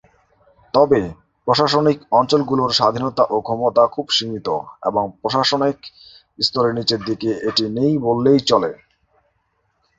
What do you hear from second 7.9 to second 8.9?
বললেই চলে।